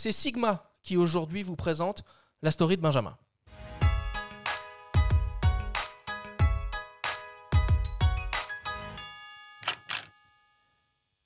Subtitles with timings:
[0.00, 2.04] C'est Sigma qui aujourd'hui vous présente
[2.40, 3.18] la story de Benjamin.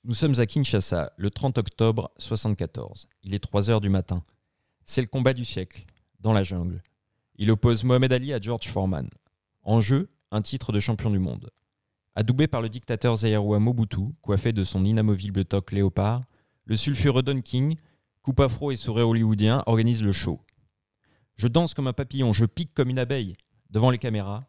[0.03, 3.07] Nous sommes à Kinshasa, le 30 octobre 74.
[3.21, 4.23] Il est 3 heures du matin.
[4.85, 5.85] C'est le combat du siècle,
[6.19, 6.81] dans la jungle.
[7.35, 9.07] Il oppose Mohamed Ali à George Foreman.
[9.61, 11.51] En jeu, un titre de champion du monde.
[12.15, 16.23] Adoubé par le dictateur Zaïroua Mobutu, coiffé de son inamovible toque léopard,
[16.65, 17.77] le sulfureux Don King,
[18.23, 20.39] coupe afro et sourire hollywoodien, organise le show.
[21.35, 23.35] Je danse comme un papillon, je pique comme une abeille.
[23.69, 24.47] Devant les caméras,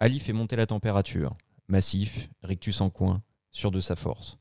[0.00, 1.36] Ali fait monter la température.
[1.66, 3.22] Massif, rictus en coin,
[3.52, 4.38] sûr de sa force.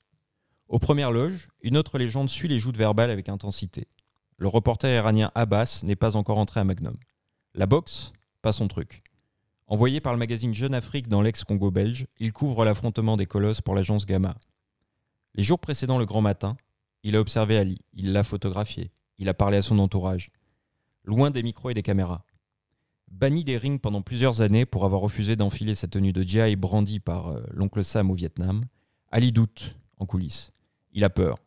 [0.67, 3.88] Aux premières loges, une autre légende suit les joutes verbales avec intensité.
[4.38, 6.98] Le reporter iranien Abbas n'est pas encore entré à Magnum.
[7.53, 9.03] La boxe, pas son truc.
[9.67, 13.76] Envoyé par le magazine Jeune Afrique dans l'ex-Congo belge, il couvre l'affrontement des colosses pour
[13.76, 14.36] l'agence Gamma.
[15.36, 16.58] Les jours précédents le grand matin,
[17.03, 20.31] il a observé Ali, il l'a photographié, il a parlé à son entourage.
[21.03, 22.25] Loin des micros et des caméras.
[23.11, 27.00] Banni des rings pendant plusieurs années pour avoir refusé d'enfiler sa tenue de GI brandie
[27.00, 28.66] par euh, l'oncle Sam au Vietnam,
[29.11, 30.52] Ali doute en coulisses.
[30.92, 31.39] Il a peur.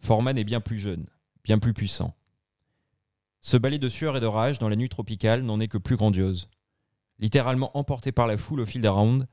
[0.00, 1.06] Foreman est bien plus jeune,
[1.44, 2.14] bien plus puissant.
[3.40, 5.96] Ce balai de sueur et de rage dans la nuit tropicale n'en est que plus
[5.96, 6.48] grandiose.
[7.18, 9.26] Littéralement emporté par la foule au fil des rounds,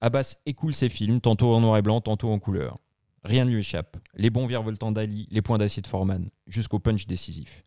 [0.00, 2.78] Abbas écoule ses films, tantôt en noir et blanc, tantôt en couleur.
[3.24, 3.96] Rien ne lui échappe.
[4.14, 7.64] Les bons virevoltants d'Ali, les points d'acier de Foreman, jusqu'au punch décisif.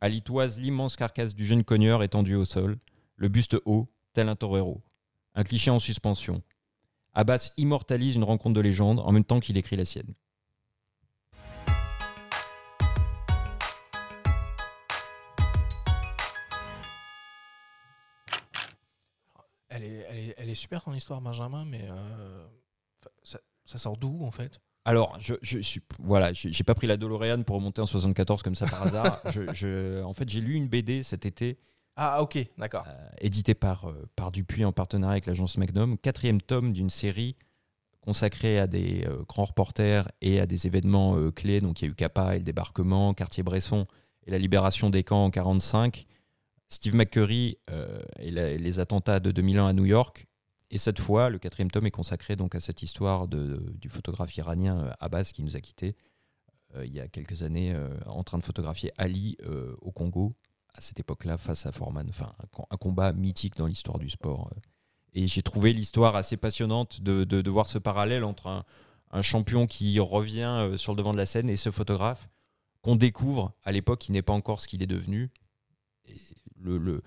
[0.00, 2.78] Ali toise l'immense carcasse du jeune cogneur étendu au sol,
[3.16, 4.82] le buste haut, tel un torero.
[5.34, 6.42] Un cliché en suspension.
[7.12, 10.14] Abbas immortalise une rencontre de légende en même temps qu'il écrit la sienne.
[19.68, 19.84] Elle
[20.50, 22.48] est, super ton histoire, Benjamin, mais euh,
[23.22, 24.60] ça sort d'où en fait?
[24.88, 28.54] Alors, je, je suis voilà, j'ai pas pris la DeLorean pour remonter en 74 comme
[28.54, 29.20] ça par hasard.
[29.30, 31.58] Je- je- en fait, j'ai lu une BD cet été,
[31.96, 32.84] Ah, ok, d'accord.
[32.88, 37.36] euh, éditée par euh, par Dupuis en partenariat avec l'agence Magnum, quatrième tome d'une série
[38.00, 41.60] consacrée à des euh, grands reporters et à des événements clés.
[41.60, 43.86] Donc, il y a eu Capa et le débarquement, Cartier-Bresson
[44.26, 46.06] et la libération des camps en 45.
[46.70, 47.58] Steve McCurry
[48.20, 50.26] et, la- et les attentats de 2001 à New York.
[50.70, 54.36] Et cette fois, le quatrième tome est consacré donc à cette histoire de, du photographe
[54.36, 55.96] iranien euh, Abbas qui nous a quittés
[56.74, 59.36] euh, il y a quelques années euh, en train de photographier Ali
[59.80, 60.34] au Congo
[60.74, 62.06] à cette époque-là face à Foreman.
[62.10, 64.50] Enfin, un, com- un combat mythique dans l'histoire du sport.
[65.14, 68.64] Et j'ai trouvé l'histoire assez passionnante de, de- voir ce parallèle entre un,
[69.10, 72.28] un champion qui revient sur le devant de la scène et ce photographe
[72.82, 75.30] qu'on découvre à l'époque qui n'est pas encore ce qu'il est devenu.
[76.60, 77.02] Le, le,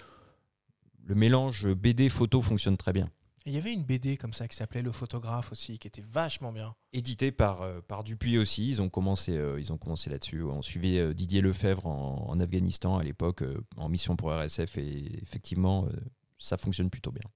[1.06, 3.10] le mélange BD-photo fonctionne très bien.
[3.46, 6.52] Il y avait une BD comme ça qui s'appelait Le photographe aussi, qui était vachement
[6.52, 6.76] bien.
[6.94, 8.70] édité par, euh, Dupuis aussi.
[8.70, 10.44] Ils ont commencé, euh, ils ont commencé là-dessus.
[10.44, 13.44] On suivait euh, Didier Lefebvre en, Afghanistan à l'époque,
[13.78, 15.88] en mission pour RSF, et effectivement,
[16.38, 17.30] ça fonctionne plutôt bien.